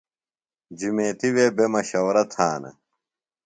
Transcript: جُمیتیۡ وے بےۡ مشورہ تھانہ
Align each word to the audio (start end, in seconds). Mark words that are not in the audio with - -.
جُمیتیۡ 0.77 1.31
وے 1.35 1.45
بےۡ 1.55 1.69
مشورہ 1.73 2.23
تھانہ 2.31 2.71